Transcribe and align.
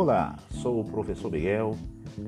Olá, 0.00 0.36
sou 0.62 0.78
o 0.78 0.84
professor 0.84 1.28
Miguel, 1.28 1.76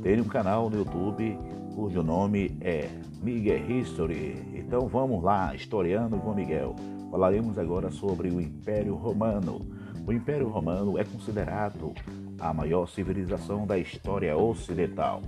tenho 0.00 0.22
um 0.22 0.28
canal 0.28 0.70
no 0.70 0.76
YouTube 0.76 1.36
cujo 1.74 2.00
nome 2.00 2.56
é 2.60 2.88
Miguel 3.20 3.68
History. 3.68 4.40
Então 4.54 4.86
vamos 4.86 5.20
lá, 5.20 5.52
historiando 5.52 6.16
com 6.16 6.32
Miguel. 6.32 6.76
Falaremos 7.10 7.58
agora 7.58 7.90
sobre 7.90 8.30
o 8.30 8.40
Império 8.40 8.94
Romano. 8.94 9.66
O 10.06 10.12
Império 10.12 10.48
Romano 10.48 10.96
é 10.96 11.02
considerado 11.02 11.92
a 12.38 12.54
maior 12.54 12.86
civilização 12.86 13.66
da 13.66 13.76
história 13.76 14.36
ocidental. 14.36 15.20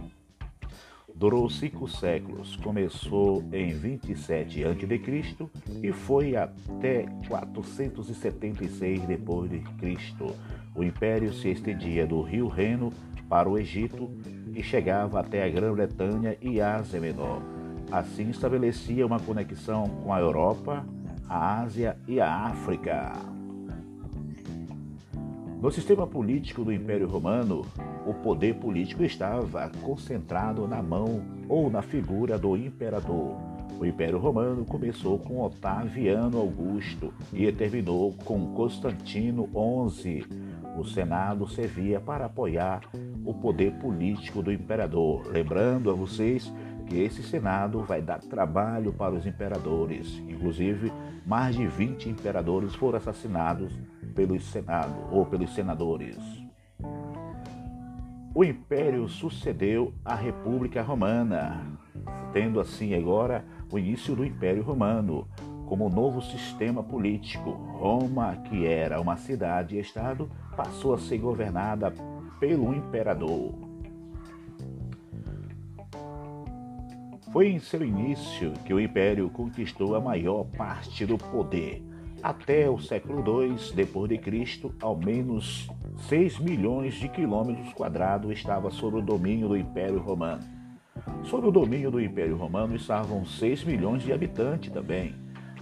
Durou 1.18 1.50
cinco 1.50 1.88
séculos, 1.88 2.54
começou 2.54 3.42
em 3.52 3.72
27 3.72 4.64
a.C. 4.64 5.48
e 5.82 5.90
foi 5.90 6.36
até 6.36 7.06
476 7.26 9.02
d.C. 9.02 9.98
O 10.76 10.84
império 10.84 11.32
se 11.32 11.48
estendia 11.48 12.06
do 12.06 12.22
rio 12.22 12.46
Reno 12.46 12.92
para 13.28 13.48
o 13.48 13.58
Egito 13.58 14.08
e 14.54 14.62
chegava 14.62 15.18
até 15.18 15.42
a 15.42 15.48
Grã-Bretanha 15.48 16.36
e 16.40 16.60
Ásia 16.60 17.00
Menor. 17.00 17.42
Assim 17.90 18.30
estabelecia 18.30 19.04
uma 19.04 19.18
conexão 19.18 19.88
com 19.88 20.14
a 20.14 20.20
Europa, 20.20 20.86
a 21.28 21.62
Ásia 21.62 21.98
e 22.06 22.20
a 22.20 22.32
África. 22.32 23.37
No 25.60 25.72
sistema 25.72 26.06
político 26.06 26.64
do 26.64 26.72
Império 26.72 27.08
Romano, 27.08 27.66
o 28.06 28.14
poder 28.14 28.54
político 28.54 29.02
estava 29.02 29.68
concentrado 29.82 30.68
na 30.68 30.80
mão 30.80 31.20
ou 31.48 31.68
na 31.68 31.82
figura 31.82 32.38
do 32.38 32.56
imperador. 32.56 33.36
O 33.76 33.84
Império 33.84 34.18
Romano 34.18 34.64
começou 34.64 35.18
com 35.18 35.40
Otaviano 35.40 36.38
Augusto 36.38 37.12
e 37.32 37.50
terminou 37.50 38.14
com 38.24 38.54
Constantino 38.54 39.48
XI. 39.90 40.24
O 40.78 40.84
Senado 40.84 41.48
servia 41.48 41.98
para 41.98 42.26
apoiar 42.26 42.82
o 43.24 43.34
poder 43.34 43.72
político 43.80 44.40
do 44.40 44.52
imperador. 44.52 45.26
Lembrando 45.26 45.90
a 45.90 45.92
vocês 45.92 46.52
que 46.88 46.98
esse 46.98 47.22
Senado 47.22 47.82
vai 47.82 48.00
dar 48.00 48.20
trabalho 48.20 48.92
para 48.92 49.14
os 49.14 49.26
imperadores. 49.26 50.22
Inclusive, 50.26 50.90
mais 51.26 51.54
de 51.54 51.66
20 51.66 52.08
imperadores 52.08 52.74
foram 52.74 52.96
assassinados 52.96 53.70
pelo 54.14 54.40
Senado 54.40 54.94
ou 55.12 55.26
pelos 55.26 55.54
senadores. 55.54 56.16
O 58.34 58.42
império 58.42 59.06
sucedeu 59.08 59.92
à 60.04 60.14
República 60.14 60.80
Romana, 60.82 61.78
tendo 62.32 62.58
assim 62.58 62.94
agora 62.94 63.44
o 63.70 63.78
início 63.78 64.16
do 64.16 64.24
Império 64.24 64.62
Romano 64.62 65.28
como 65.66 65.90
novo 65.90 66.22
sistema 66.22 66.82
político. 66.82 67.50
Roma, 67.50 68.36
que 68.48 68.66
era 68.66 69.00
uma 69.00 69.16
cidade-estado, 69.16 70.30
passou 70.56 70.94
a 70.94 70.98
ser 70.98 71.18
governada 71.18 71.92
pelo 72.40 72.72
imperador. 72.72 73.67
Foi 77.30 77.48
em 77.48 77.58
seu 77.58 77.84
início 77.84 78.54
que 78.64 78.72
o 78.72 78.80
império 78.80 79.28
conquistou 79.28 79.94
a 79.94 80.00
maior 80.00 80.44
parte 80.44 81.04
do 81.04 81.18
poder. 81.18 81.82
Até 82.22 82.70
o 82.70 82.78
século 82.78 83.22
II 83.76 84.18
Cristo, 84.18 84.74
ao 84.80 84.96
menos 84.96 85.68
6 86.08 86.38
milhões 86.38 86.94
de 86.94 87.06
quilômetros 87.08 87.72
quadrados 87.74 88.32
estava 88.32 88.70
sob 88.70 88.96
o 88.96 89.02
domínio 89.02 89.48
do 89.48 89.56
Império 89.56 89.98
Romano. 89.98 90.42
Sob 91.24 91.46
o 91.46 91.52
domínio 91.52 91.90
do 91.90 92.00
Império 92.00 92.36
Romano 92.36 92.74
estavam 92.74 93.24
6 93.26 93.62
milhões 93.64 94.02
de 94.02 94.12
habitantes 94.12 94.72
também. 94.72 95.14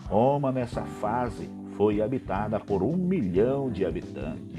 Roma, 0.04 0.52
nessa 0.52 0.82
fase, 0.82 1.50
foi 1.76 2.00
habitada 2.00 2.60
por 2.60 2.82
um 2.82 2.96
milhão 2.96 3.70
de 3.70 3.84
habitantes. 3.84 4.55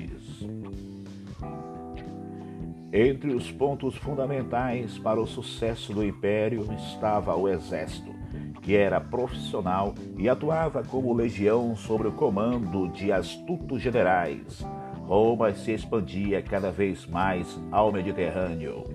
Entre 2.92 3.34
os 3.34 3.52
pontos 3.52 3.96
fundamentais 3.98 4.98
para 4.98 5.20
o 5.20 5.28
sucesso 5.28 5.94
do 5.94 6.06
império 6.06 6.66
estava 6.74 7.36
o 7.36 7.50
exército, 7.50 8.16
que 8.62 8.78
era 8.78 9.02
profissional 9.02 9.94
e 10.18 10.30
atuava 10.30 10.82
como 10.84 11.14
legião 11.14 11.76
sob 11.76 12.08
o 12.08 12.14
comando 12.14 12.88
de 12.88 13.12
astutos 13.12 13.82
generais. 13.82 14.66
Roma 15.06 15.54
se 15.54 15.74
expandia 15.74 16.42
cada 16.42 16.72
vez 16.72 17.06
mais 17.06 17.60
ao 17.72 17.92
Mediterrâneo. 17.92 18.86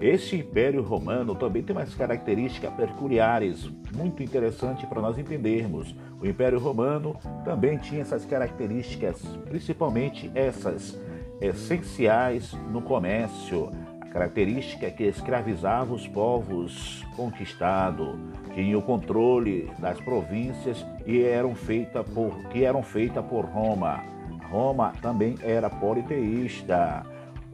Este 0.00 0.36
Império 0.36 0.82
Romano 0.82 1.36
também 1.36 1.62
tem 1.62 1.74
umas 1.74 1.94
características 1.94 2.74
peculiares 2.74 3.70
muito 3.94 4.24
interessantes 4.24 4.88
para 4.88 5.00
nós 5.00 5.16
entendermos. 5.16 5.94
O 6.20 6.26
Império 6.26 6.58
Romano 6.58 7.16
também 7.44 7.78
tinha 7.78 8.02
essas 8.02 8.26
características, 8.26 9.22
principalmente 9.48 10.30
essas 10.34 11.00
essenciais 11.44 12.52
no 12.70 12.80
comércio, 12.82 13.70
a 14.00 14.06
característica 14.06 14.90
que 14.90 15.04
escravizava 15.04 15.92
os 15.92 16.06
povos 16.08 17.04
conquistados, 17.16 18.18
tinha 18.54 18.78
o 18.78 18.82
controle 18.82 19.70
das 19.78 20.00
províncias 20.00 20.86
e 21.04 21.22
eram 21.22 21.54
feita 21.54 22.04
por, 22.04 22.48
que 22.50 22.64
eram 22.64 22.82
feitas 22.82 23.24
por 23.26 23.44
Roma. 23.44 24.02
Roma 24.50 24.92
também 25.02 25.34
era 25.42 25.68
politeísta. 25.68 27.04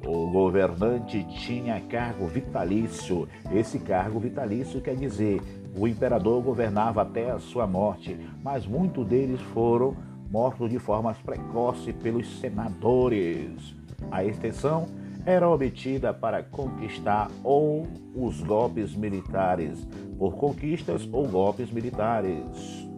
O 0.07 0.31
governante 0.31 1.25
tinha 1.25 1.81
cargo 1.81 2.27
vitalício. 2.27 3.29
Esse 3.53 3.79
cargo 3.79 4.19
vitalício 4.19 4.81
quer 4.81 4.95
dizer 4.95 5.41
o 5.77 5.87
imperador 5.87 6.43
governava 6.43 7.03
até 7.03 7.31
a 7.31 7.39
sua 7.39 7.67
morte, 7.67 8.19
mas 8.43 8.67
muitos 8.67 9.07
deles 9.07 9.41
foram 9.53 9.97
mortos 10.31 10.69
de 10.71 10.79
forma 10.79 11.15
precoce 11.25 11.93
pelos 11.93 12.41
senadores. 12.41 13.80
A 14.11 14.25
extensão 14.25 14.89
era 15.27 15.49
obtida 15.49 16.13
para 16.13 16.43
conquistar 16.43 17.31
ou 17.45 17.87
os 18.15 18.41
golpes 18.43 18.95
militares, 18.95 19.87
por 20.19 20.37
conquistas 20.37 21.09
ou 21.13 21.27
golpes 21.29 21.71
militares. 21.71 22.89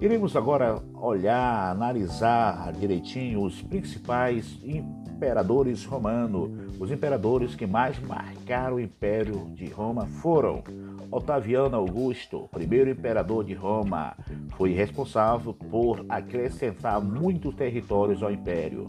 Iremos 0.00 0.34
agora 0.34 0.82
olhar, 0.94 1.70
analisar 1.70 2.72
direitinho 2.72 3.42
os 3.42 3.60
principais 3.60 4.58
imperadores 5.20 5.84
romanos. 5.84 6.50
Os 6.80 6.90
imperadores 6.90 7.54
que 7.54 7.66
mais 7.66 7.98
marcaram 8.00 8.76
o 8.76 8.80
Império 8.80 9.50
de 9.54 9.66
Roma 9.66 10.06
foram 10.06 10.64
Otaviano 11.10 11.76
Augusto, 11.76 12.48
primeiro 12.50 12.88
imperador 12.88 13.44
de 13.44 13.52
Roma, 13.52 14.16
foi 14.56 14.72
responsável 14.72 15.52
por 15.52 16.06
acrescentar 16.08 17.02
muitos 17.02 17.54
territórios 17.54 18.22
ao 18.22 18.32
império. 18.32 18.86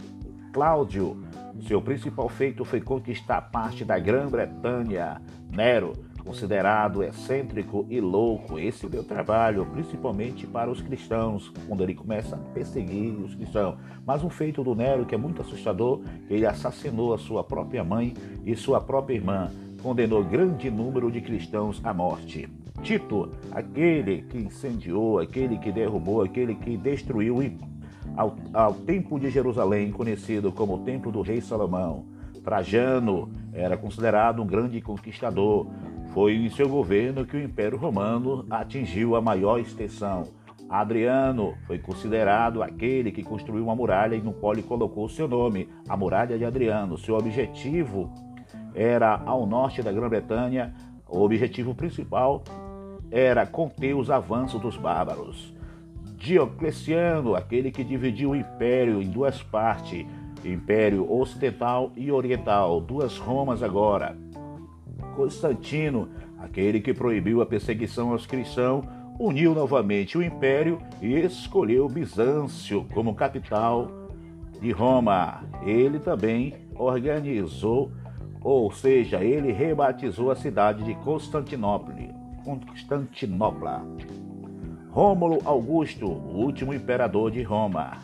Cláudio, 0.54 1.22
seu 1.68 1.82
principal 1.82 2.30
feito 2.30 2.64
foi 2.64 2.80
conquistar 2.80 3.50
parte 3.50 3.84
da 3.84 3.98
Grã-Bretanha. 3.98 5.20
Nero, 5.54 5.92
considerado 6.24 7.02
excêntrico 7.02 7.84
e 7.90 8.00
louco, 8.00 8.58
esse 8.58 8.88
deu 8.88 9.02
trabalho, 9.02 9.66
principalmente 9.66 10.46
para 10.46 10.70
os 10.70 10.80
cristãos, 10.80 11.52
quando 11.66 11.82
ele 11.82 11.94
começa 11.94 12.36
a 12.36 12.38
perseguir 12.38 13.12
os 13.14 13.34
cristãos. 13.34 13.76
Mas 14.06 14.22
um 14.22 14.30
feito 14.30 14.62
do 14.62 14.74
Nero 14.74 15.04
que 15.04 15.14
é 15.14 15.18
muito 15.18 15.42
assustador, 15.42 16.00
ele 16.30 16.46
assassinou 16.46 17.12
a 17.12 17.18
sua 17.18 17.42
própria 17.42 17.82
mãe 17.82 18.14
e 18.44 18.54
sua 18.54 18.80
própria 18.80 19.16
irmã 19.16 19.50
condenou 19.82 20.22
grande 20.22 20.70
número 20.70 21.10
de 21.10 21.20
cristãos 21.20 21.80
à 21.84 21.92
morte. 21.92 22.48
Tito, 22.82 23.30
aquele 23.50 24.22
que 24.22 24.38
incendiou, 24.38 25.18
aquele 25.18 25.58
que 25.58 25.72
derrubou, 25.72 26.22
aquele 26.22 26.54
que 26.54 26.76
destruiu 26.76 27.38
ao, 28.16 28.36
ao 28.52 28.74
templo 28.74 29.18
de 29.18 29.28
Jerusalém, 29.30 29.90
conhecido 29.90 30.52
como 30.52 30.74
o 30.74 30.78
Templo 30.78 31.10
do 31.10 31.20
Rei 31.20 31.40
Salomão. 31.40 32.04
Trajano 32.42 33.30
era 33.52 33.76
considerado 33.76 34.42
um 34.42 34.46
grande 34.46 34.80
conquistador. 34.80 35.66
Foi 36.12 36.34
em 36.34 36.50
seu 36.50 36.68
governo 36.68 37.24
que 37.24 37.36
o 37.36 37.42
Império 37.42 37.78
Romano 37.78 38.44
atingiu 38.50 39.16
a 39.16 39.20
maior 39.22 39.58
extensão. 39.58 40.24
Adriano 40.68 41.54
foi 41.66 41.78
considerado 41.78 42.62
aquele 42.62 43.10
que 43.10 43.22
construiu 43.22 43.64
uma 43.64 43.74
muralha 43.74 44.14
e 44.14 44.20
no 44.20 44.34
qual 44.34 44.52
ele 44.52 44.62
colocou 44.62 45.08
seu 45.08 45.26
nome, 45.26 45.70
a 45.88 45.96
Muralha 45.96 46.36
de 46.36 46.44
Adriano. 46.44 46.98
Seu 46.98 47.14
objetivo 47.14 48.12
era 48.74 49.22
ao 49.24 49.46
norte 49.46 49.82
da 49.82 49.90
Grã-Bretanha. 49.90 50.74
O 51.08 51.20
objetivo 51.20 51.74
principal 51.74 52.42
era 53.10 53.46
conter 53.46 53.94
os 53.94 54.10
avanços 54.10 54.60
dos 54.60 54.76
bárbaros. 54.76 55.54
Diocleciano, 56.16 57.34
aquele 57.34 57.70
que 57.70 57.82
dividiu 57.82 58.30
o 58.30 58.36
império 58.36 59.00
em 59.00 59.08
duas 59.08 59.42
partes, 59.42 60.06
Império 60.44 61.10
Ocidental 61.10 61.90
e 61.96 62.12
Oriental, 62.12 62.80
duas 62.80 63.16
Romas 63.16 63.62
agora. 63.62 64.16
Constantino, 65.14 66.08
aquele 66.38 66.80
que 66.80 66.92
proibiu 66.92 67.40
a 67.40 67.46
perseguição 67.46 68.12
aos 68.12 68.26
cristãos, 68.26 68.84
uniu 69.18 69.54
novamente 69.54 70.18
o 70.18 70.22
império 70.22 70.78
e 71.00 71.14
escolheu 71.20 71.88
Bizâncio 71.88 72.86
como 72.92 73.14
capital 73.14 73.90
de 74.60 74.70
Roma. 74.72 75.44
Ele 75.64 75.98
também 75.98 76.54
organizou 76.74 77.92
ou 78.44 78.72
seja, 78.72 79.22
ele 79.22 79.52
rebatizou 79.52 80.30
a 80.30 80.36
cidade 80.36 80.82
de 80.82 80.94
Constantinopla. 80.96 81.94
Constantinopla. 82.44 83.86
Rômulo 84.90 85.38
Augusto, 85.44 86.06
o 86.06 86.44
último 86.44 86.74
imperador 86.74 87.30
de 87.30 87.42
Roma. 87.42 87.98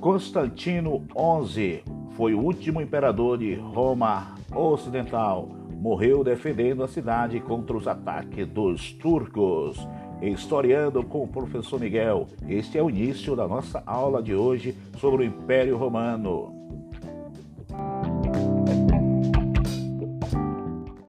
Constantino 0.00 1.04
XI 1.48 1.82
foi 2.12 2.34
o 2.34 2.40
último 2.40 2.80
imperador 2.80 3.38
de 3.38 3.54
Roma 3.54 4.33
Ocidental. 4.54 5.48
Morreu 5.80 6.24
defendendo 6.24 6.82
a 6.82 6.88
cidade 6.88 7.40
contra 7.40 7.76
os 7.76 7.86
ataques 7.86 8.46
dos 8.46 8.92
turcos. 8.92 9.86
Historiando 10.22 11.02
com 11.02 11.24
o 11.24 11.28
professor 11.28 11.78
Miguel, 11.78 12.28
este 12.48 12.78
é 12.78 12.82
o 12.82 12.88
início 12.88 13.36
da 13.36 13.46
nossa 13.46 13.82
aula 13.84 14.22
de 14.22 14.34
hoje 14.34 14.74
sobre 14.98 15.24
o 15.24 15.26
Império 15.26 15.76
Romano. 15.76 16.63